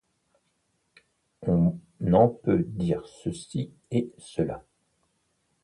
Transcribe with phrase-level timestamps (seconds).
[1.45, 1.75] On
[2.11, 4.65] en peut dire ceci et cela.